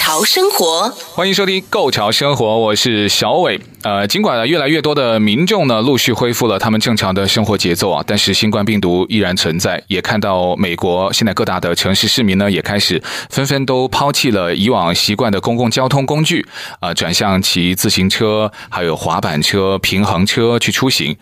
[0.00, 3.60] 潮生活，欢迎收听《购潮生活》，我是小伟。
[3.88, 9.82] 呃，尽管呢，越来越多的民众呢陆续恢复了他们正常的生活节奏啊，但是新冠病毒依然存在。
[9.86, 16.46] 也看到美国现在各大的城市市民呢，也开始纷纷都抛弃了以往习惯的公共交通工具
[16.80, 21.16] 啊，转向骑自行车、还有滑板车、平衡车去出行。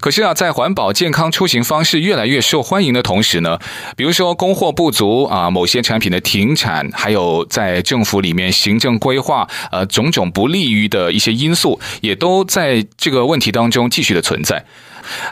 [0.00, 3.56] 可是啊，在环保健康出行方式越来越受欢迎的同时呢，
[3.96, 11.78] 比如说供货不足啊，某些产品的停产，还有在政府里面行政规划呃种种不利于的一些因素。
[12.08, 14.64] 也都在这个问题当中继续的存在，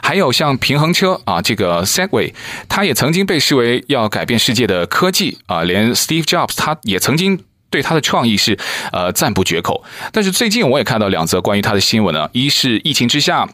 [0.03, 2.33] 还有像平衡车啊，这个 Segway，
[2.69, 8.59] 它也曾经被视为要改变世界的科技啊，连 Steve Jobs 他也曾经对他的创意是
[8.91, 9.83] 呃赞不绝口。
[10.11, 13.49] 但是最近我也看到两则关于他的新闻呢，一是疫情之下。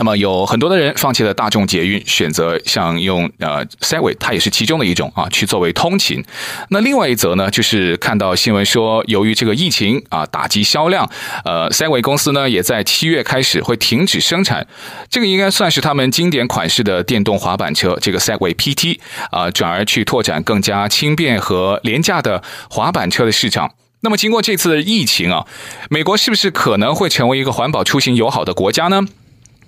[0.00, 6.24] 那么有很多的人放弃了大众捷运，选择像用呃 Segway，它也是其中的一种啊，去作为通勤。
[6.70, 11.06] 那另外一则呢，就是看到新闻说，由于这个疫情啊打击销量，
[11.44, 14.66] 呃 Segway 公司呢也在七月开始会停止生产。
[15.10, 23.74] 这个应该算是他们经典款式的电动滑板车，这个 Segway PT 啊，转而去拓展更加轻便和廉价的滑板车的市场。
[24.00, 25.46] 那么经过这次疫情啊，
[25.90, 29.02] 美国是不是可能会成为一个环保出行友好的国家呢？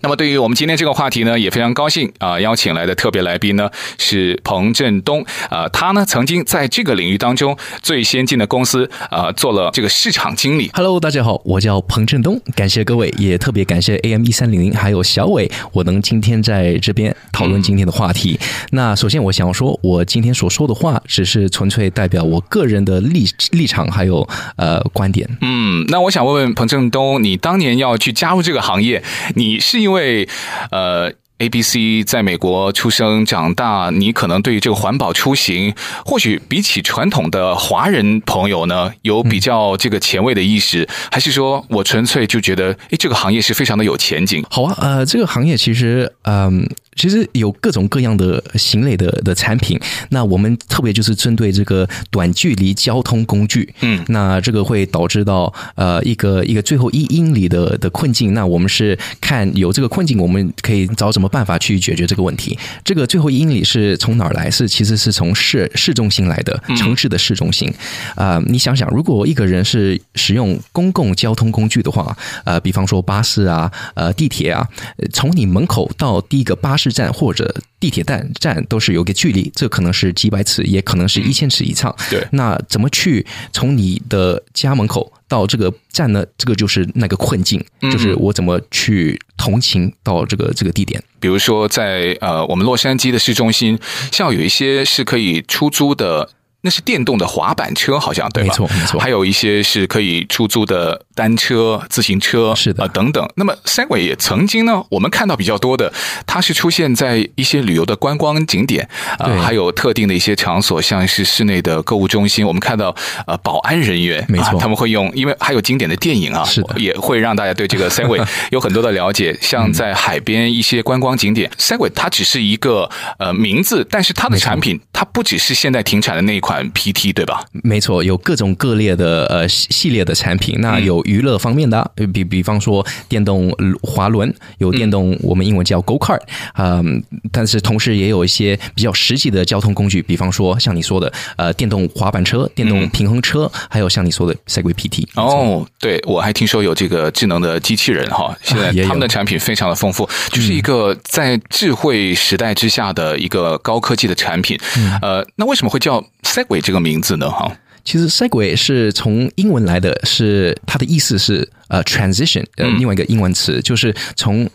[0.02, 10.68] 那么，对于我们今天这个话题呢，也非常高兴啊、呃，邀请来的特别来宾呢是彭振东啊、呃，他呢曾经在这个领域当中最先进的公司啊、呃、做了这个市场经理。
[10.74, 18.36] Hello，大家好，我叫彭振东，感谢各位，也特别感谢 AM 一三零零还有小伟，我能今天在这边讨论今天的话题。
[18.42, 25.28] 嗯、那首先，我想说，我今天所说的话只是纯粹代表我个人的立立场还有呃观点。
[25.42, 29.00] 嗯，那我想问问彭振东，你当年要去加入这个行业，
[29.36, 30.28] 你是因为因为，
[30.70, 31.12] 呃。
[31.42, 35.74] A、B、C 在美国出生长大，你可能对于这个环保出行，
[36.06, 44.44] 或许比起传统的华人朋友呢，有比较这个前卫的意识，嗯、还是说我纯粹就觉得，诶，这个行业是非常的有前景？
[44.48, 49.76] 好啊，呃，这个行业其实，嗯、呃，其实有各种各样的型类的的产品。
[50.10, 58.32] 那我们特别就是针对这个短距离交通工具，嗯，那这个会导致到呃一个一个最后一英里的的困境。
[58.32, 62.56] 那我们是看有这个困境，我们可以找什么办法去解决这个问题。
[62.84, 64.50] 这个最后一英里是从哪儿来？
[64.50, 67.66] 是其实是从市市中心来的，城市的市中心。
[68.14, 74.68] 啊、呃，你想想，如果一个人是使用公共交通工具的话，呃，比方说巴士啊，呃，地铁啊，
[75.10, 81.92] 从你门口到第一个巴士站或者地铁站站都是有个距离，这可能是几百尺，也可能是一千尺以上。
[82.08, 86.24] 对，那怎么去从你的家门口到这个站呢？
[86.38, 91.02] 这个就是那个困境，就是我怎么去同情到这个这个地点。
[91.18, 93.76] 比如说在，在呃，我们洛杉矶的市中心，
[94.12, 96.30] 像有一些是可以出租的。
[96.62, 98.48] 那是电动的滑板车，好像对吧？
[98.48, 99.00] 没错，没错。
[99.00, 103.28] 还有一些是可以出租的单车、自行车，是的，呃，等等。
[103.36, 105.92] 那么，Segway 也曾经呢，我们看到比较多的，
[106.26, 112.46] 它是出现在一些旅游的观光景点啊，呃、还有特定的一些场所，像是室内的购物中心。
[112.46, 112.94] 我们看到
[113.26, 119.36] 呃，保安人员，没错、呃，他们会用，因为还有经典的电影啊，是的，也会让大家对这个 Segway 有很多的了解。
[119.40, 127.44] 像在海边一些观光景点、嗯、，Segway 它只是一个呃名字，但是它的产品它不只是现在停产的那一款 PT，对吧？
[127.62, 130.56] 没错，有各种各列的呃系列的产品。
[130.60, 136.20] 那有娱乐方面的，比比方说电动滑轮，有电动我们英文叫 Go Kart，
[136.54, 145.06] 嗯，但是同时也有一些比较实际的交通工具，比方说像你说的呃电动滑板车、电动平衡车，还有像你说的 Segway PT。
[145.14, 154.58] 哦，对，我还听说有这个智能的机器人哈，现在他们的产品非常的丰富，就是一个在智慧时代之下的一个高科技的产品。
[155.00, 157.30] 呃，那为什么会叫 Segway 这个名字呢？
[157.30, 164.48] 哈，其实 Segway 是从英文来的，是它的意思是呃 transition，呃另外一个英文词就是从。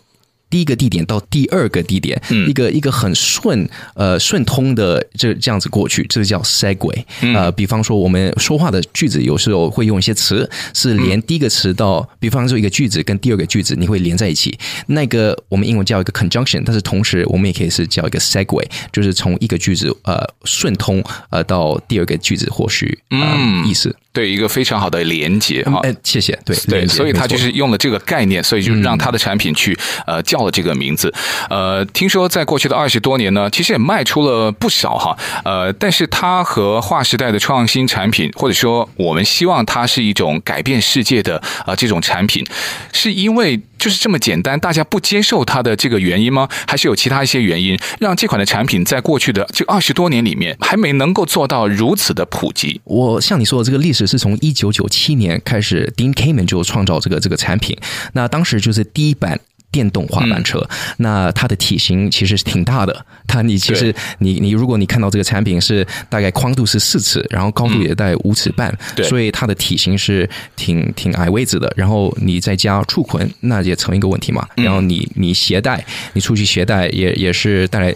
[0.50, 7.04] 第一个地点到第二个地点，嗯、一个一个很顺呃顺通的这这样子过去，这个叫 segue。
[7.34, 23.94] 呃，比方说我们说话的句子有时候会用一些词，是连第一个词到，嗯、比方说一个句子跟第二个句子你会连在一起，那个我们英文叫一个 conjunction，但是同时我们也可以是叫一个 segue，就是从一个句子呃顺通呃到第二个句子或许呃、嗯、意思。
[24.12, 25.78] 对，一个非常好的连接哈。
[25.82, 26.36] 哎，谢谢。
[26.44, 31.12] 对对，所以他就是用了这个概念，所以就让他的产品去呃叫了这个名字。
[31.48, 35.16] 呃，听说在过去的二十多年呢，其实也卖出了不少哈。
[35.44, 42.44] 呃，但是它和划时代的创新产品，或者说我们希望它是一种改变世界的啊这种产品，
[42.92, 46.48] 是因为就是这么简单，大家不接受它的这个原因吗？
[46.66, 52.80] 还是有其他一些原因，让这款的产品在过去的这二十多年里面还没能够做到如此的普及？
[52.84, 57.76] 我像你说的，这个历史是从一九九七年开始，Dean Kamen 就创造这个这个产品，
[58.12, 59.40] 那当时就是第一版。
[59.70, 63.04] 电动滑板车，嗯、那它的体型其实是挺大的。
[63.26, 68.74] 它你其实你你如果你看到这个产品是大概宽度是四尺，然后高度也大概五尺半，
[69.04, 71.70] 所以它的体型是挺挺矮位置的。
[71.76, 74.48] 然后你再加触捆，那也成一个问题嘛。
[74.56, 75.84] 然后你你携带，
[76.14, 77.94] 你出去携带也也是带来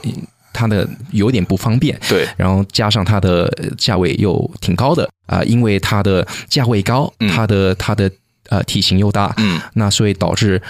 [0.53, 1.99] 它的有点不方便。
[2.07, 8.11] 对，然后加上它的价位又挺高的啊、呃，因为它的价位高，它的它的
[8.51, 10.61] 呃体型又大，嗯，那所以导致。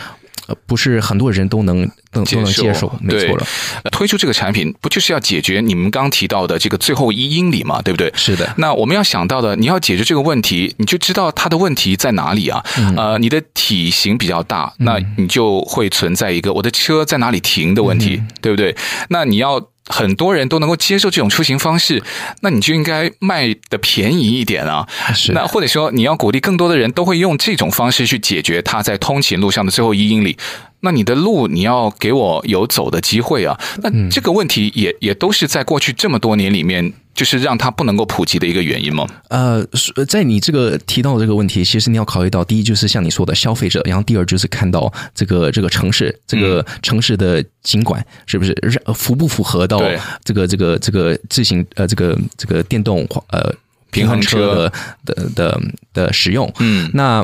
[0.67, 3.47] 不是很多人都能都都能接受，没错了。
[3.91, 7.81] 推出这个产品，不就是要解决你们刚提到的这个最后一英里嘛？
[7.83, 8.13] 对不对？
[8.15, 8.53] 是的。
[8.59, 12.65] 那我们要想到的，你要解决这个问题，你就知道它的问题在哪里啊？
[12.79, 18.77] 嗯、呃，你的体型比较大，那你就会存在一个我的车在哪里停的问题，嗯、对不对？
[19.09, 19.72] 那你要。
[19.93, 22.03] 很多人都能够接受这种出行方式，
[22.41, 24.89] 那你就应该卖的便宜一点啊。
[25.15, 30.37] 是，那或者说你要鼓励更多的人都会用这种方式去解决他在通勤路上的最后一英里。
[30.83, 33.59] 那你的路你要给我有走的机会啊。
[33.83, 36.93] 那这个问题也也都是在过去这么多年里面。
[37.15, 39.07] 就是让它不能够普及的一个原因吗？
[39.29, 39.63] 呃，
[40.09, 48.57] 在你这个提到的这个问题，其实你要考虑到，第一就是像你说的消费者，然后第二就是看到这个这个城市，这个城市的景观是不是
[48.95, 49.79] 符不符合到
[50.25, 53.55] 这个这个这个自行呃这个这个电动呃
[53.91, 54.73] 平衡车
[55.05, 55.61] 的的的
[55.93, 56.51] 的使用？
[56.61, 57.23] 嗯，那。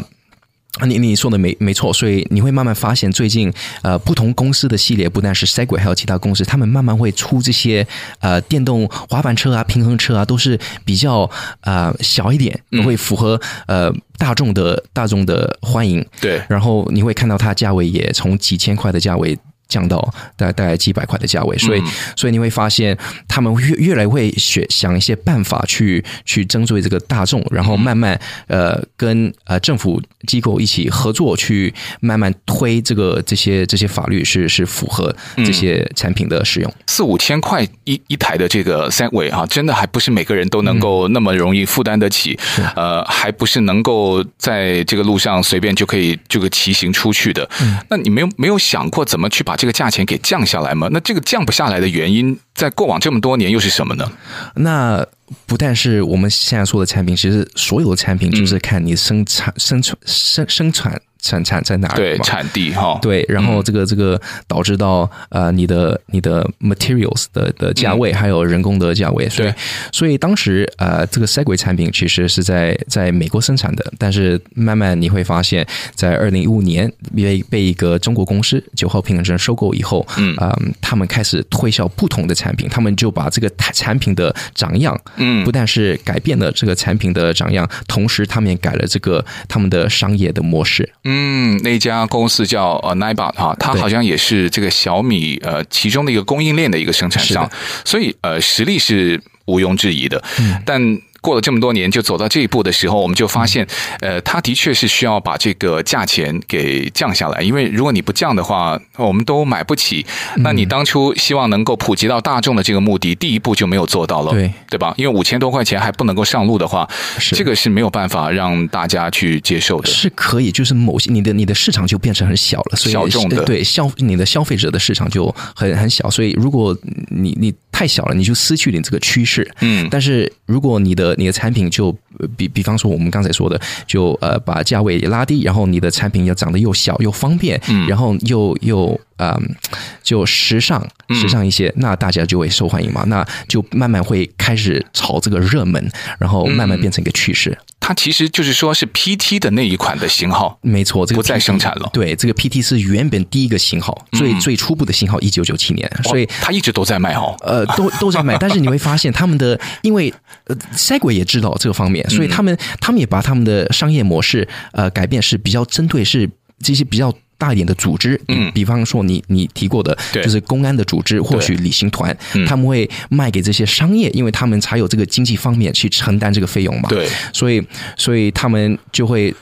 [0.86, 7.84] 你你说的没没错，所以你会慢慢发现，最近呃不同公司的系列，不但是 Segway，还有其他公司，他们慢慢会出这些
[8.20, 11.28] 呃电动滑板车啊、平衡车啊，都是比较
[11.62, 16.04] 呃小一点，会符合呃大众的大众的欢迎。
[16.20, 19.36] 对，然后你会看到它价位也从几千块的价位。
[19.68, 19.98] 降到
[20.36, 21.82] 大概大概几百块的价位，所以
[22.16, 36.74] 所以你会发现他们越越来会学想一些办法去去针对这个大众，然后慢慢呃跟呃政府机构一起合作，去慢慢推这个这些这些法律是是符合这些产品的使用。
[36.86, 42.38] 四五千块一一台的这个 Segway 啊，真的还不是每个人都能够那么容易负担得起，
[42.74, 47.48] 呃，还不是能够在这个路上随便就可以这个骑行出去的。
[47.90, 50.88] 那你没有没有想过怎么去把这个价钱给降下来吗？
[50.92, 54.10] 那这个降不下来的原因，在过往这么多年又是什么呢？
[54.54, 55.04] 那
[55.46, 61.02] 不但是我们现在说的产品，其实所有的产品就是看你生产、生产、生生产。
[61.20, 61.96] 产产在哪里？
[61.96, 62.98] 对，产地哈。
[63.02, 69.28] 对，然后这个这个导致到呃你的你的 materials 的的价位，还有人工的价位。
[69.36, 69.52] 对，
[69.92, 90.88] 所以当时呃这个 Segway 产品其实是在在美国生产的，但是慢慢你会发现，在二零一五年被被一个中国公司九号平衡车收购以后，嗯啊，他们开始推销不同的产品，他们就把这个产品的长样，嗯，不但是改变了这个产品的长样，同时他们也改了这个他们的商业的模式。
[91.10, 97.50] 嗯，那家公司叫呃 Ninebot 哈，它好像也是这个小米呃其中的一个供应链的一个生产商，
[97.84, 101.00] 所以呃实力是毋庸置疑的，嗯、但。
[101.28, 103.66] 过了这么多年，就走到这一步的时候，我们就发现，
[104.00, 110.06] 呃，它的确是需要把这个价钱给降下来，因为如果你不降的话，我们都买不起。
[110.36, 114.94] 那你当初希望能够普及到大众的这个目的，第一步就没有做到了，对对吧？
[114.96, 119.88] 因为五千多块钱还不能够上路的话，这个是没有办法让大家去接受的。
[119.90, 126.74] 是可以，就是某些你的你的市场就变成很小了，所以小众的对消你的消费者的市场就很很小，所以如果
[127.10, 129.46] 你你太小了，你就失去你这个趋势。
[129.60, 131.94] 嗯，但是如果你的你的产品就
[132.36, 138.98] 比比方说我们刚才说的，就呃把价位拉低，然后你的产品要长得又小又方便，嗯，然后又又。
[139.18, 139.56] 嗯，
[140.02, 147.50] 就时尚，时尚一些，嗯，那大家就会受欢迎嘛，那就慢慢会开始炒这个热门，然后慢慢变成一个趋势。
[147.50, 151.90] 嗯，它其实就是说是 PT 的那一款的型号，没错，这个不再生产了。
[151.92, 157.34] 对，这个 PT 是原本第一个型号，最，嗯，最初步的型号，一九九七年，所以它一直都在卖哦。
[157.40, 160.12] 呃，都都在卖，但是你会发现他们的，因为
[160.44, 166.30] 呃，Segway 也知道这个方面，所以他们他们也把他们的商业模式呃改变，是比较针对是
[166.62, 167.12] 这些比较。
[167.38, 172.14] 大一点的组织，嗯，比方说你你提过的，就是公安的组织，或许旅行团，
[172.46, 177.64] 他们会卖给这些商业，因为他们才有这个经济方面去承担这个费用嘛，对，所以
[177.96, 179.34] 所以他们就会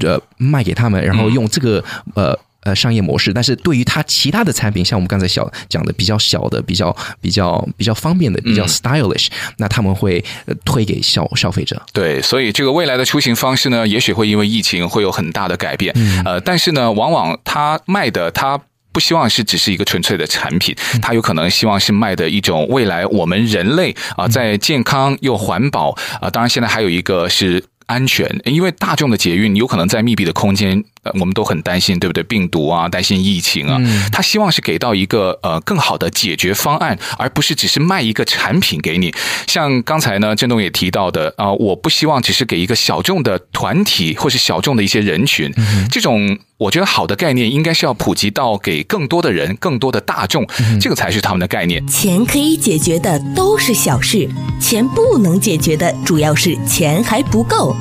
[0.00, 1.82] 呃卖给他们，然后用这个
[2.14, 2.38] 呃。
[2.64, 10.24] 呃，商业模式，但是对于它其他的产品，像我们刚才小讲的比较小的、比较比较比较方便的、比较 stylish，、嗯、那他们会
[10.64, 11.80] 推给消消费者。
[11.92, 15.92] 对，所以这个未来的出行方式呢，也许会因为疫情会有很大的改变。
[15.96, 18.58] 嗯、呃，但是呢，往往他卖的它
[18.92, 25.90] 不希望是只是一个纯粹的产品，它有可能希望是卖的一种未来我们人类啊，在健康又环保
[26.20, 30.82] 啊，当然现在还有一个是安全，因为大众的捷运有可能在密闭的空间。
[31.20, 32.22] 我们都很担心，对不对？
[32.24, 33.78] 病毒啊，担心疫情啊。
[34.10, 39.14] 他希望是给到一个呃更好的解决方案，而不是只是卖一个产品给你。
[39.46, 45.52] 像刚才呢，振东也提到的啊，我不希望只是给一个小众的团体或是小众的一些人群。
[45.90, 50.46] 这种我觉得好的概念应该是要普及到给更多的人、更多的大众，
[50.80, 51.86] 这个才是他们的概念。
[51.86, 54.28] 钱可以解决的都是小事，
[54.60, 57.76] 钱不能解决的主要是钱还不够。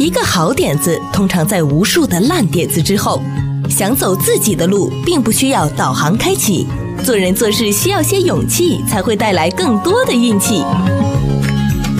[0.00, 3.22] 一个好点子通常在无数的烂点子之后。
[3.68, 6.66] 想走自己的路，并不需要导航开启。
[7.04, 10.64] 做人做事需要些勇气，才会带来更多的运气。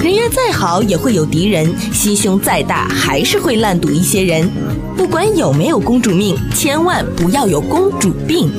[0.03, 4.51] 人缘再好也会有敌人，心胸再大还是会烂赌一些人。
[4.97, 8.51] 不管有没有公主命，千万不要有公主病。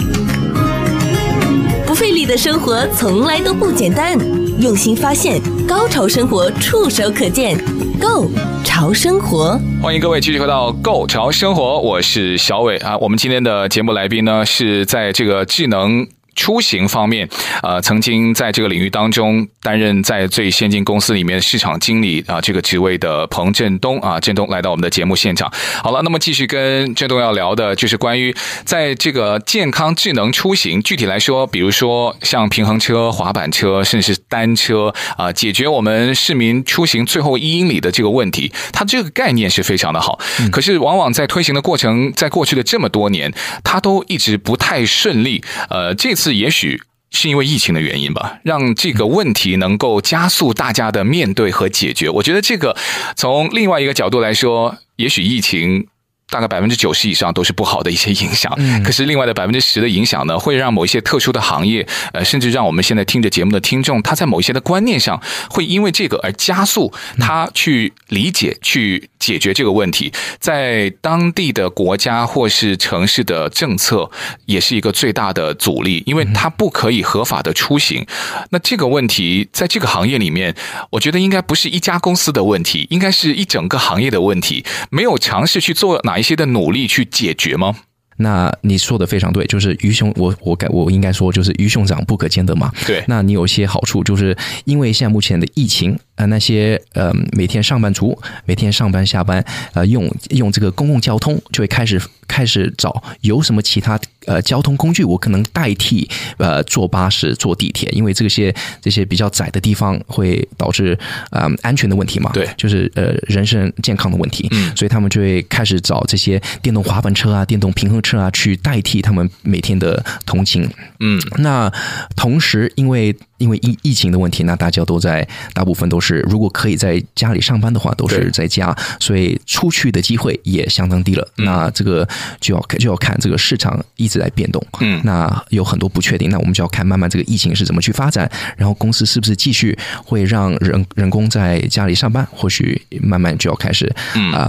[1.87, 4.15] 不费力的生活从来都不简单，
[4.61, 7.57] 用心发现，高潮生活触手可见。
[7.99, 8.29] Go
[8.63, 12.95] 潮生活，欢迎各位继续回到 Go 潮生活，我是小伟啊。
[12.99, 16.07] 我们今天的节目来宾呢，是在这个智能。
[16.35, 17.27] 出行方面，
[17.61, 25.51] 呃，曾经在这个领域当中担任在最先进公司里面市场经理啊这个职位的彭振东啊，振东来到我们的节目现场。
[25.83, 28.33] 好了，那么继续跟振东要聊的就是关于
[28.63, 40.17] 在这个健康智能出行，具体来说，比如说像平衡车、滑板车，甚至是单车啊，解决我们市民出行最后一英里的这个问题，它这个概念是非常的好。
[40.49, 43.33] 可是往往在推行的过程，在过去的这么多年，
[43.65, 45.43] 它都一直不太顺利。
[45.69, 46.20] 呃，这次。
[46.21, 52.09] 是，也许是因为疫情的原因吧，让这个问题能够加速大家的面对和解决。
[52.09, 52.77] 我觉得这个
[53.15, 55.87] 从另外一个角度来说，也许疫情。
[56.31, 70.11] 大概百分之九十以上都是不好的一些影响，可是另外的百分之十的影响呢，会让某一些特殊的行业，呃，甚至让我们现在听着节目的听众，他在某一些的观念上，会因为这个而加速他去理解、去解决这个问题。
[70.39, 74.09] 在当地的国家或是城市的政策，
[74.45, 78.05] 也是一个最大的阻力，因为它不可以合法的出行。
[78.49, 80.53] 那这个问题在这个行业里面，
[80.89, 87.75] 我觉得应该不是一家公司的问题，应该是一整个行业的问题，没有尝试去做哪一些的努力去解决吗？
[88.17, 92.71] 那你说的非常对，就是鱼熊，我我该我应该说就是鱼熊掌不可兼得嘛。
[92.85, 95.97] 对，那你有些好处，就是因为现在目前的疫情。
[96.15, 98.15] 呃，那些呃，每天上班族
[98.45, 110.97] 每天上班下班，呃，用用这个公共交通，就会开始开始找有什么其他呃交通工具，我可能代替呃坐巴士、坐地铁，因为这些这些比较窄的地方会导致
[111.31, 121.71] 呃安全的问题嘛，对，就是呃人身健康的问题，嗯，所以他们就会开始找这些电动滑板车啊、电动平衡车啊，去代替他们每天的通勤，嗯，那
[122.15, 123.15] 同时因为。
[123.41, 131.27] 因为疫疫情的问题，那大家都在，大部分都是如果可以在家里上班的话，都是在家，所以出去的机会也相当低了。
[131.39, 132.07] 嗯、那这个
[132.39, 144.47] 就要就要看这个市场一直在变动，嗯，那有很多不确定，那我们就要看慢慢这个疫情是怎么去发展，然后公司是不是继续会让人人工在家里上班，或许慢慢就要开始，嗯，呃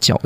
[0.00, 0.20] 交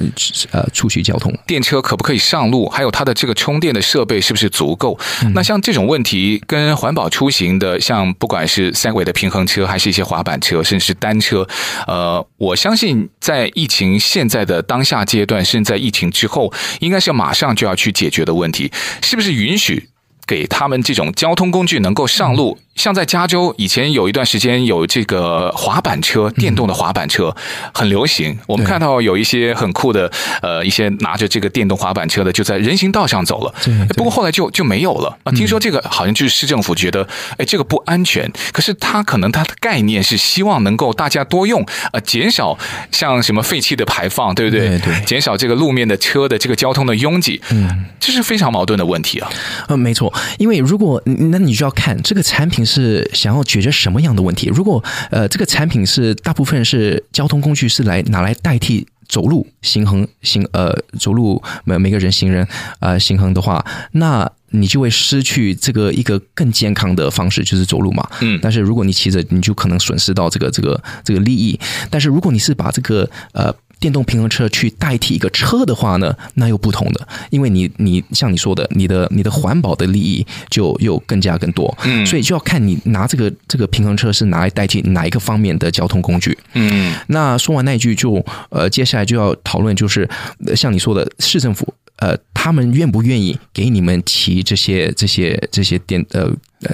[0.50, 4.98] 呃出去交通，电车可不可以上路，还有它的这个充电的设备是不是足够？
[5.22, 7.97] 嗯、那像这种问题跟环保出行的像。
[7.98, 11.46] 像不管是三维的平衡车，还是一些滑板车，甚至是单车，
[11.86, 18.70] 呃，我相信在疫情现在的当下阶段，甚至在疫情之后，应该是马上就要去解决的问题，
[19.02, 19.88] 是不是允许
[20.28, 22.58] 给他们这种交通工具能够上路？
[22.76, 27.34] 像在加州，以前有一段时间有这个滑板车，电动的滑板车
[27.74, 28.38] 很流行。
[28.46, 30.08] 我们看到有一些很酷的，
[30.42, 33.52] 呃，一些拿着这个电动滑板车的，就在人行道上走了。
[33.96, 35.32] 不过后来就就没有了啊。
[35.32, 38.30] 听说这个好像就是市政府觉得，哎，这个不安全。
[38.52, 42.56] 可是它可能它的概念是希望能够大家多用，呃，减少
[42.92, 44.68] 像什么废气的排放，对不对？
[44.68, 45.04] 对对。
[45.04, 47.42] 减少这个路面的车的这个交通的拥挤。
[47.50, 49.28] 嗯，这是非常矛盾的问题啊。
[49.66, 52.58] 嗯，没错，因为如果那你就要看这个产品。
[52.68, 54.48] 是想要解决什么样的问题？
[54.48, 62.46] 如果呃，这个产品是大部分是交通工具是来拿来代替走路行横行呃走路每每个人行人、
[62.80, 68.06] 呃、行横的话，那你就会失去这个一个更健康的方式，就是走路嘛。
[68.20, 68.38] 嗯。
[68.42, 71.58] 但是如果你骑着，你就可能损失到这个这个这个利益。
[71.88, 73.54] 但是如果你是把这个呃。
[73.80, 90.08] 电动平衡车去代替一个车的话呢，那又不同的，因为你你像你说的，你的你的环保的利益就又更加更多，嗯，所以就要看你拿这个这个平衡车是拿来代替哪一个方面的交通工具，嗯，那说完那一句就呃，接下来就要讨论就是
[90.56, 96.28] 像你说的市政府呃，他们愿不愿意给你们骑这些这些这些电呃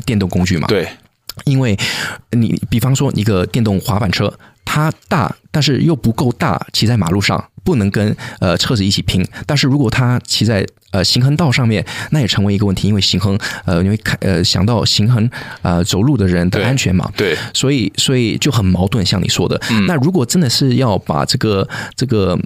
[0.06, 0.66] 电动工具嘛？
[0.68, 0.88] 对，
[1.44, 1.76] 因为
[2.30, 4.32] 你比方说一个电动滑板车。
[4.64, 9.26] 它大，但是又不够大，骑在马路上不能跟呃车子一起拼。
[9.46, 15.30] 但是如果它骑在呃行横道上面，那也成为一个问题，因为行横呃因为看呃想到行横
[15.62, 19.04] 呃走路的人的安全嘛，对，对，所以所以就很矛盾。
[19.04, 22.38] 像你说的，嗯、那如果真的是要把这个这个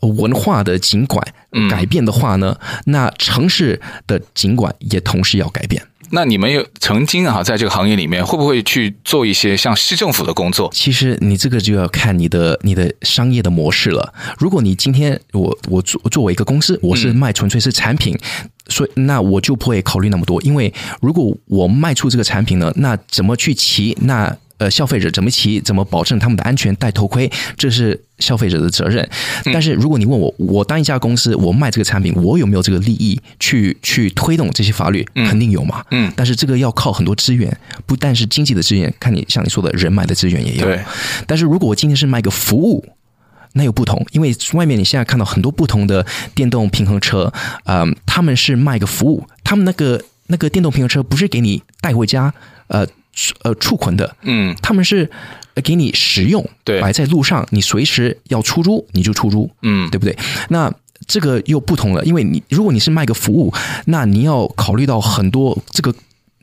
[0.00, 1.22] 文化的景观
[1.68, 5.82] 改变的话呢，嗯、那城市的景观也同时要改变。
[6.10, 10.70] 那你们有曾经啊，在这个行业里面，会不会去做一些像市政府的工作？
[10.72, 14.12] 其实你这个就要看你的你的商业的模式了。
[14.38, 20.40] 如果你今天我我作作为一个公司，我是卖纯粹是产品，嗯、所以那我就不会考虑那么多。
[20.42, 24.36] 因为如果我卖出这个产品呢，那怎么去骑那？
[24.58, 29.08] 呃，消费者怎么骑，怎么保证他们的安全，戴头盔，这是消费者的责任。
[29.52, 35.06] 但是如果你问我，我当一家公司，我卖这个产品，我有没有这个利益去去推动这些法律？
[35.14, 35.84] 肯定有嘛。
[35.92, 36.12] 嗯。
[36.16, 37.56] 但是这个要靠很多资源，
[37.86, 40.64] 不但是经济的资源，看你像你说的人脉的资源也有。
[40.64, 40.80] 对。
[41.24, 42.84] 但是如果我今天是卖个服务，
[43.52, 47.32] 那又不同，因为外面你现在看到很多不同的电动平衡车，
[47.64, 52.32] 呃，他们是卖个服务，他们那个那个电动平衡车不是给你带回家，
[52.68, 52.86] 呃。
[53.42, 55.10] 呃，触捆的，嗯，他们是
[55.64, 60.16] 给你使用，对，摆在路上，你随时要出租，你就出租，嗯，对不对？
[60.50, 60.72] 那
[61.08, 63.52] 这个又不同了，因为你如果你是卖个服务，
[63.86, 65.92] 那你要考虑到很多这个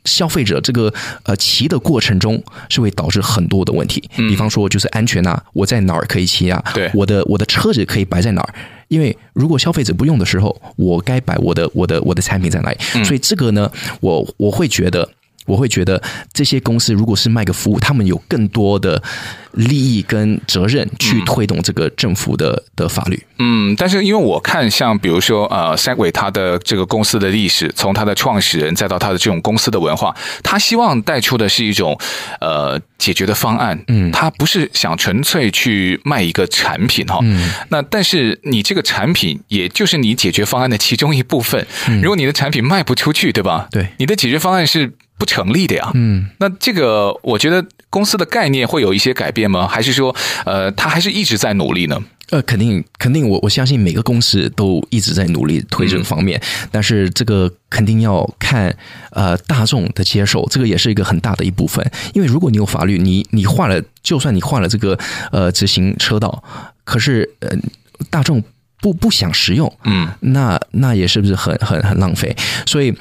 [0.06, 0.92] 消费者这个
[1.24, 6.64] 呃骑的过程中是会导致很多的问题，嗯，比方说就是安全啊，我在哪儿可以骑啊？
[6.72, 8.54] 对，我的我的车子可以摆在哪儿？
[8.88, 12.78] 因为如果消费者不用的时候，我该摆我的我的我的产品在哪里？
[12.94, 13.70] 嗯，所以这个呢，
[14.00, 15.08] 我我会觉得。
[15.46, 19.02] 我会觉得这些公司如果是卖个服务，他们有更多的
[19.52, 23.20] 利益跟责任去推动这个政府的的法律。
[23.38, 31.98] 嗯，但是因为我看像比如说呃，Segway 他的这个公司的历史，从他的创始人再到他的这种公司的文化，他希望带出的是一种
[32.40, 33.82] 呃解决的方案。
[33.88, 37.18] 嗯，他不是想纯粹去卖一个产品哈。
[37.22, 37.50] 嗯。
[37.68, 41.66] 那但是你这个产品也就是你解决方案的其中一部分。
[41.88, 42.00] 嗯。
[42.00, 43.68] 如果你的产品卖不出去，对吧？
[43.70, 43.86] 对。
[43.98, 44.92] 你的解决方案是。
[45.18, 49.66] 不成立的呀，嗯，那这个我觉得公司的概念会有一些改变吗？
[49.66, 52.02] 还是说，呃，他还是一直在努力呢？
[52.30, 58.76] 呃，肯定，肯定我，我我相信每个公司都一直在努力推这个方面，嗯，但是这个肯定要看
[59.10, 61.88] 呃大众的接受，这个也是一个很大的一部分。
[62.14, 64.98] 因为如果你有法律，你你换了，就算你换了这个
[65.30, 66.42] 呃直行车道，
[66.84, 67.56] 可是呃
[68.10, 68.42] 大众。
[68.80, 72.34] 不不想使用，嗯，那那也是不是很很很浪费？
[72.66, 72.94] 所以，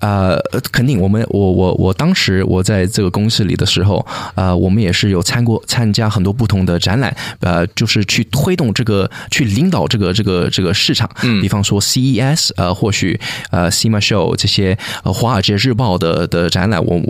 [0.00, 0.38] 呃，
[0.72, 11.08] 肯定我们我我我当时我在这个公司里的时候，呃，我们也是有参过参加很多不同的展览，呃，就是去推动这个，去领导这个这个这个市场。
[11.22, 13.18] 嗯，比方说 CES，呃，或许
[13.50, 17.00] 呃 SEMA Show 这些呃华尔街日报的的展览，我。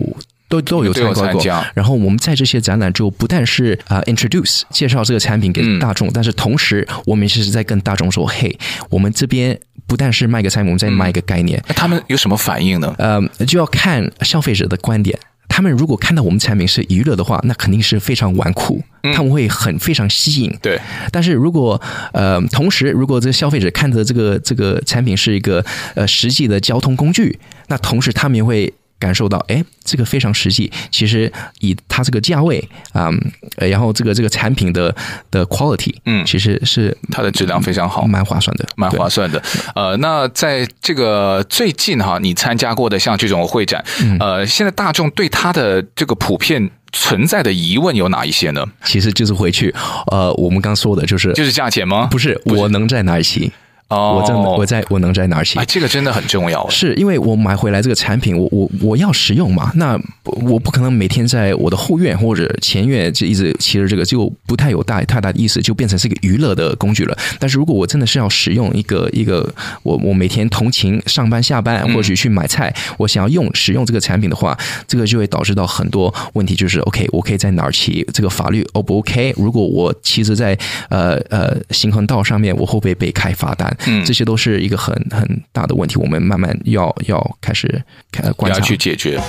[0.50, 8.58] 都都有参加过，然后我们在这些展览就不但是啊、uh, introduce 介绍这个产品给大众，嗯、但是同时我们是在跟大众说，嘿，
[8.90, 11.56] 我们这边不但是卖个产品，我们在卖一个概念。
[11.60, 12.92] 嗯、那他们有什么反应呢？
[12.98, 15.16] 呃，就要看消费者的观点。
[15.48, 18.82] 他们如果看到我们产品是娱乐的话，那肯定是非常纨绔，
[19.14, 20.58] 他们会很非常吸引。
[20.60, 20.80] 对，
[21.12, 21.80] 但是如果
[22.12, 28.72] 呃，同时如果这个消费者看着这个这个产品是一个呃实际的交通工具，那同时他们也会。
[29.00, 30.70] 感受到，哎，这个非常实际。
[30.92, 32.60] 其实以它这个价位
[32.92, 34.94] 啊、嗯，然后这个这个产品的
[35.30, 39.42] 的 quality，嗯，其实是它的质量非常好，蛮划算的，蛮划算的。
[39.74, 48.64] 呃，那在这个最近哈，你参加过的像这种会展，嗯、呃，现在大众对它的这个普遍存在的疑问有哪一些呢？
[48.84, 49.74] 其实就是回去，
[50.12, 52.06] 呃，我们刚说的就是就是价钱吗？
[52.10, 53.50] 不是，不是我能在哪儿骑？
[53.90, 55.58] 哦，我在我在我能在哪儿骑？
[55.58, 56.68] 啊，这个真的很重要。
[56.70, 67.18] 是因为我买回来这个产品，我我我要使用嘛，那我不可能每天在我的后院或者前院就一直骑着这个，就不太有大太大的意思，就变成是一个娱乐的工具了。
[67.40, 78.06] 但是如果我真的是要使用一个一个，我我每天通勤上班下班，或者去买菜，嗯、我想要用使用这个产品的话，这个就会导致到很多问题，就是 OK，我可以在哪儿骑？
[78.14, 79.34] 这个法律 O 不 OK？
[79.36, 80.56] 如果我骑着在
[80.90, 83.76] 呃呃行横道上面，我会不会被开罚单？
[83.86, 89.20] 嗯，这些都是一个很很大的问题，我们慢慢要要开始开观察要去解决。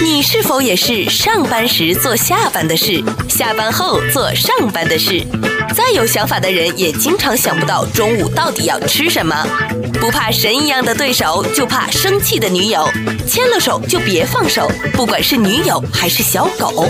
[0.00, 5.24] 你是否也是上班时做下班的事，下班后做上班的事？
[5.74, 9.46] 再有想法的人也经常想不到中午到底要吃什么。
[10.00, 12.88] 不怕神一样的对手，就怕生气的女友。
[13.26, 16.88] 牵了手就别放手，不管是女友还是小狗。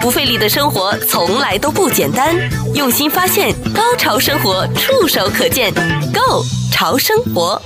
[0.00, 2.34] 不费力的生活从来都不简单，
[2.74, 7.60] 用心发现，高潮生活触手可见 Go 潮生活。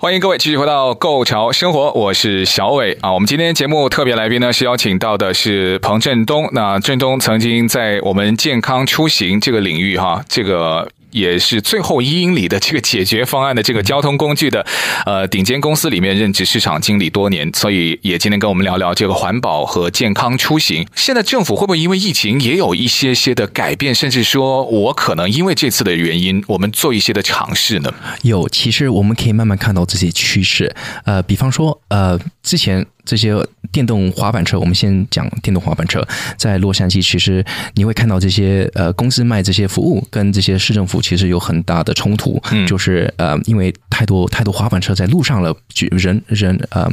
[0.00, 3.12] 欢迎各位继续回到《购潮生活》，我是小伟啊。
[3.12, 6.48] 我们今天节目特别来宾呢是邀请到的是彭振东。
[6.52, 10.88] 那振东曾经在我们健康出行这个领域哈，这个。
[11.10, 14.64] 也是最后一英里的这个解决方案的这个交通工具的，
[15.06, 20.86] 呃，顶尖公司里面任职市场经理多年，所以也今天跟我们聊聊这个环保和健康出行。
[20.94, 27.92] 现在政府会不会因为疫情也有一些些的改变，甚至说我可能因为这次的原因，我们做一些的尝试呢？
[28.22, 30.74] 有，其实我们可以慢慢看到这些趋势。
[31.04, 32.86] 呃，比方说，呃，之前。
[33.08, 33.34] 这些
[33.72, 36.06] 电动滑板车，我们先讲电动滑板车。
[36.36, 37.42] 在洛杉矶，其实
[37.74, 42.38] 你会看到这些呃公司卖这些服务，跟这些市政府其实有很大的冲突。
[42.52, 45.56] 嗯，就是呃，因为太多太多滑板车在路上了，
[45.92, 46.86] 人人呃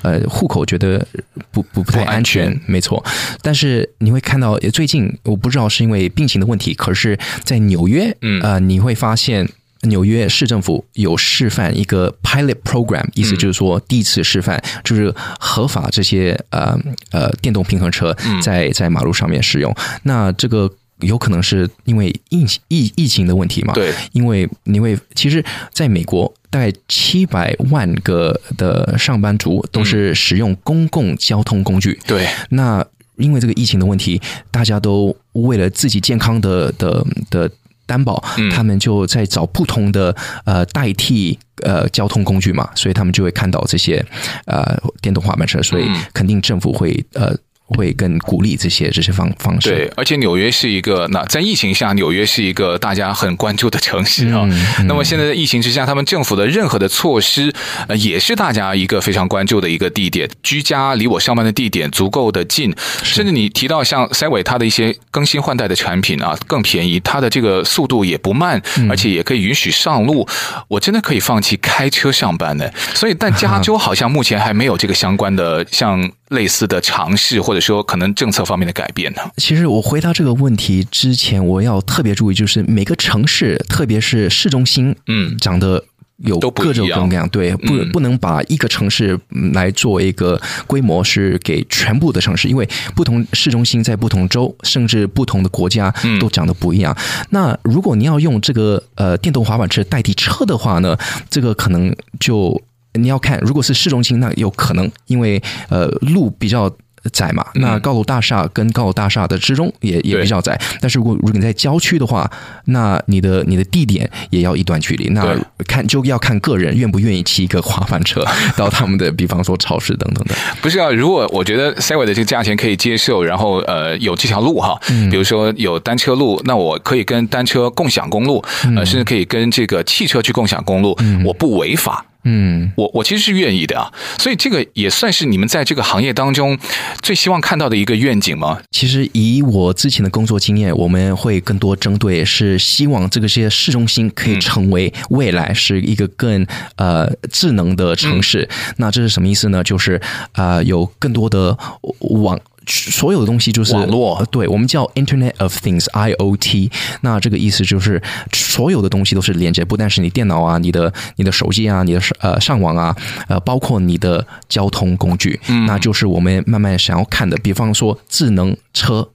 [0.00, 1.06] 呃户口觉得
[1.50, 3.04] 不不不太安全，没错。
[3.42, 9.46] 但是你会看到最近，我不知道是因为病情的问题，可是在纽约，嗯呃，你会发现。
[9.82, 16.76] 纽约市政府有示范一个 pilot program，意思就是说第一次示范，就是合法这些呃
[17.12, 18.12] 呃电动平衡车
[18.42, 19.72] 在在马路上面使用。
[20.02, 23.72] 那这个有可能是因为疫疫疫情的问题嘛？
[23.72, 31.96] 对，因为因为其实在美国大概七百万个的上班族都是使用公共交通工具。
[32.04, 32.84] 对，那
[33.16, 37.48] 因为这个疫情的问题，大家都为了自己健康的的的。
[37.88, 38.22] 担保，
[38.52, 44.04] 他们就在找不同的呃代替呃交通工具嘛，所以他们就会看到这些
[44.46, 47.34] 呃电动滑板车，所以肯定政府会呃。
[47.68, 49.68] 会更鼓励这些这些方方式。
[49.70, 54.40] 对，而且纽约是一个，那在疫情下，纽约是一个大家很关注的城市啊。
[54.44, 57.52] 嗯嗯、那么现在在疫情之下，他们政府的任何的措施，
[57.86, 60.28] 呃，也是大家一个非常关注的一个地点。
[60.42, 70.26] 居家离我上班的地点足够的近，甚至你提到像赛维它的一些更新换代的产品啊，更便宜，它的这个速度也不慢，而且也可以允许上路。
[70.56, 72.68] 嗯、我真的可以放弃开车上班呢。
[72.94, 76.10] 所以，但加州 好像目前还没有这个相关的像。
[76.28, 79.22] 类似的尝试，或者说可能政策方面的改变呢？
[79.36, 85.82] 其实我回答这个问题之前，我要特别注意，就是每个城市，特别是市中心，嗯，长得
[86.18, 89.18] 有各种各样，嗯、对，不不能把一个城市
[89.54, 96.94] 来作为一个规模，是给全部的城市，因为不同市中心在不同州，甚至不同的国家都长得不一样。
[96.98, 100.96] 嗯、那如果你要用这个呃电动滑板车代替车的话呢，
[101.30, 102.60] 这个可能就。
[102.94, 106.70] 你要看，如果是市中心，那有可能，因为呃路比较
[107.12, 107.46] 窄嘛。
[107.54, 110.60] 那高楼大厦跟高楼大厦的之中也也比较窄。
[110.80, 112.28] 但是如果如果你在郊区的话，
[112.64, 115.08] 那你的你的地点也要一段距离。
[115.10, 118.24] 那看就要看个人愿不愿意骑一个滑板车
[118.56, 120.34] 到他们的，比方说超市等等的。
[120.60, 124.78] 不是啊，如果我觉得 Segway 的这个价钱可以接受，然后呃有这条路哈，
[125.10, 128.42] 比如说有单车路，那我可以跟单车共享公路，
[128.76, 132.04] 呃甚至可以跟这个汽车去共享公路，我不违法。
[132.30, 136.58] 嗯，我我其实是愿意的啊，所以这个也算是你们在这个行业当中
[137.00, 138.60] 最希望看到的一个愿景吗？
[138.70, 148.46] 其实以我之前的工作经验，我们会更多针对是希望这个些市中心可以成为未来是一个更呃智能的城市。
[148.50, 149.64] 嗯、那这是什么意思呢？
[149.64, 149.94] 就是
[150.32, 151.56] 啊、呃，有更多的
[152.00, 152.38] 网。
[152.68, 156.70] 所有的东西就是网络，对，我们叫 Internet of Things（IoT）。
[157.00, 158.00] 那这个意思就是
[158.32, 162.94] 所有的东西都是连接，不但是你电脑啊、你的、你的手机啊、你的呃上网啊，
[163.28, 165.40] 呃，包括你的交通工具。
[165.48, 167.36] 嗯，那就是我们慢慢想要看的。
[167.38, 169.08] 比方说智能车，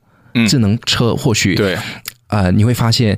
[0.48, 1.78] 智能车或许、嗯、对。
[2.28, 3.16] 呃，你会发现，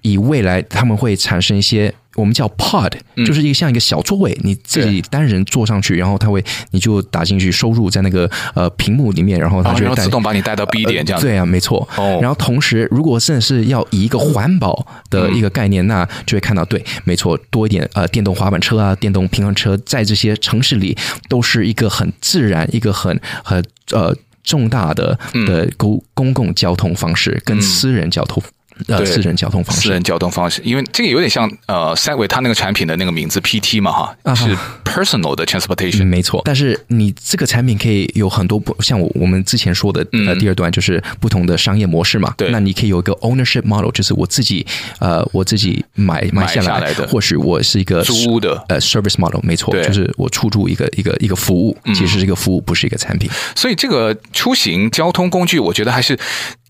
[0.00, 2.92] 以未来他们会产生一些我们叫 Pod，
[3.26, 11.26] 就是一个像一个小座位，你自己单人坐上去，然后它会你就打进去收入在那个呃屏幕里面，然后它就会自动把你带到 B 点这样子。
[11.26, 11.88] 对啊，没错。
[11.96, 12.18] 哦。
[12.20, 20.96] 然后同时，如果甚至是要以一个环保的一个概念，那就会看到，对，没错，多一点呃电动滑板车啊，电动平衡车，在这些城市里
[21.28, 28.42] 都是一个很自然、一个很很呃重大的的公公共交通方式跟私人交通。
[28.88, 36.42] 呃，私人交通方式，私人交通方式，因为这个有点像呃，Segway 它那个产品的那个名字 PT 嘛，哈，是 personal 的 transportation，嗯，没错。
[36.44, 42.50] 但是你这个产品可以有很多不像我我们之前说的呃第二段就是不同的商业模式嘛，对。
[42.50, 44.66] 那你可以有一个 ownership model，就是我自己
[44.98, 48.62] 呃我自己买买下来，来的，或许我是一个租的。
[48.68, 53.30] 呃 service model，没错，就是我出租一个一个一个服务，其实是一个服务，不是一个产品。
[53.54, 56.18] 所以这个出行交通工具，我觉得还是。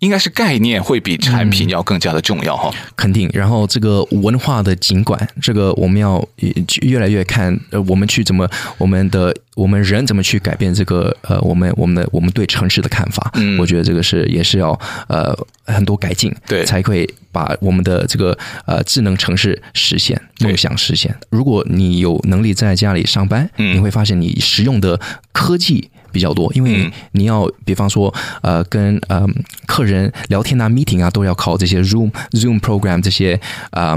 [0.02, 3.30] 应该是概念会比产品要更加的重要哈、嗯，肯定。
[3.32, 6.22] 然后这个文化的景观，这个我们要
[6.82, 13.30] 越来越看，呃，我们去怎么，我们的我们人怎么去改变这个，呃，我们我们的我们对城市的看法。
[13.34, 18.36] 嗯，我觉得这个是也是要呃很多改进，对，才可以把我们的这个
[18.66, 21.14] 呃智能城市实现梦想实现。
[21.30, 24.98] 如果你有能力在家里上班，嗯，你会发现你使用的
[25.32, 25.90] 科技。
[26.12, 29.26] 比较多，因为你要比方说，呃，跟呃
[29.66, 33.96] 客人聊天啊、meeting 啊，都要靠这些 Zoom、Zoom program 这些呃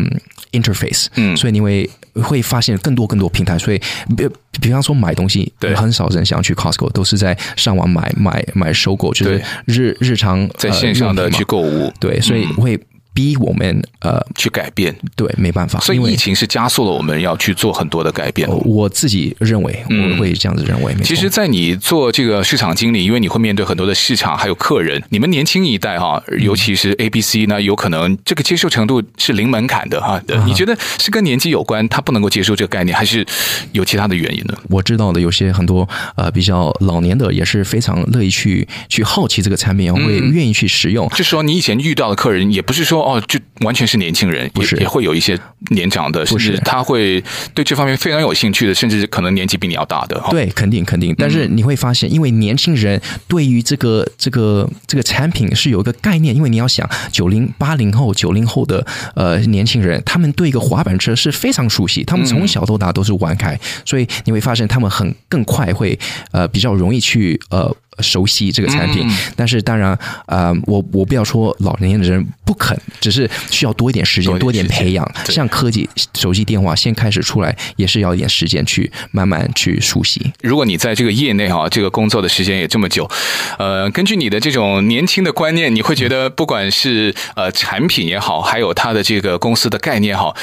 [0.52, 1.90] interface，嗯，所以你会
[2.24, 3.80] 会发现更多更多平台，所以
[4.16, 4.28] 比
[4.62, 12.80] 比方说买东西，对，很少人想去 Costco，都是在上网买买买收购，就是日日常在线上的去购物，对，所以会。
[13.16, 15.80] 逼我们呃去改变，对，没办法。
[15.80, 18.48] 所以疫情是加速了我们要去做很多的改变。
[18.66, 20.94] 我自己认为，我会这样子认为。
[21.02, 30.22] 其实，在你做这个市场经理，因为你会面对很多的市场还有客人，你们年轻一代哈，尤其是 A、B、C 呢，有可能这个接受程度是零门槛的哈。
[30.46, 33.26] 你觉得是跟年纪有关，他不能够接受这个概念，还是
[33.72, 34.58] 有其他的原因呢？
[34.70, 41.08] 我知道的有些很多呃比较老年的也是非常乐意去去好奇这个产品，会愿意去使用。
[41.10, 43.86] 就说你以前遇到的客人，也不是说哦，就完全。
[43.86, 45.40] 是年轻人，不是也，也会有一些
[45.70, 50.20] 年长的，甚至他会对这方面非常有兴趣的，甚至可能年纪比你要大的。
[50.32, 51.14] 对，肯定肯定。
[51.16, 65.98] 但是你会发现，因为年轻人对于这个这个这个产品是有一个概念，因为你要想九零八零后九零后的呃年轻人，他们对一个滑板车是非常熟悉，他们从小到大都是玩开，所以你会发现他们很更快会
[66.32, 67.72] 呃比较容易去呃。
[68.00, 75.10] 熟悉这个产品，嗯、但是当然，呃，我我不要说老年的人不肯，只是需要多一点时间，多一点培养。
[75.30, 80.34] 像科技手机电话先开始出来，也是要一点时间去慢慢去熟悉。
[80.42, 83.10] 如果你在这个业内啊，这个工作的时间也这么久，
[83.58, 90.36] 呃，根据你的这种年轻的观念，你会觉得不管是呃产品也好，还有它的这个公司的概念也好，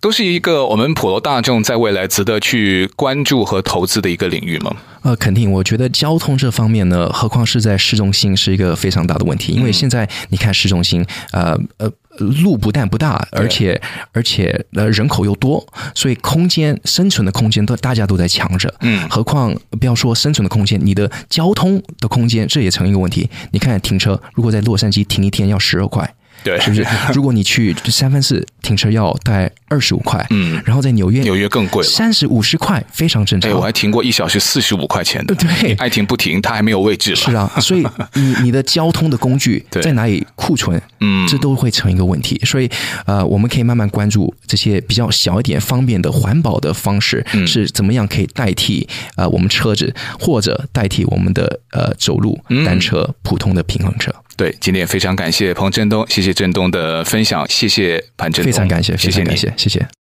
[0.00, 4.74] 都是一个我们普罗大众在未来值得去关注和投资的一个领域吗？
[5.02, 9.52] 呃，肯定，我觉得交通这方面呢，何况是在市中心，是一个非常大的问题。
[9.52, 13.80] 因为现在你看市中心，呃呃，路不但不大，而且
[14.12, 18.72] 而且呃人口又多，所以空间生存的空间都大家都在抢着。
[18.80, 23.28] 嗯，何况不要说生存的空间，你的交通的空间这也成一个问题。
[23.52, 26.14] 你看停车，如果在洛杉矶停一天要十二块。
[26.42, 26.86] 对，是不是？
[27.12, 33.50] 如果你去三藩市停车要大概二十五块，嗯，然后在纽约，纽约更贵了，三十五十块非常正常。
[33.50, 37.16] 哎，我还停过一小时四十五块钱的，对，爱停不停，它还没有位置了。
[37.16, 40.80] 是啊， 所以你你的交通的工具 在哪里库存？
[41.00, 42.40] 嗯，这都会成一个问题。
[42.44, 42.68] 所以
[43.06, 54.14] 呃，我们可以慢慢关注这些比较小一点、方便的环保的方式是怎么样可以代替呃我们车子，或者代替我们的呃走路、单车、普通的平衡车。
[54.40, 59.52] 对，今天也非常感谢彭振东，谢谢振东的分享，谢谢潘振东，非常感谢，谢谢你，谢谢。
[59.54, 59.99] 谢谢。